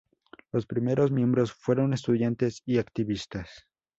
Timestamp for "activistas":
2.79-3.67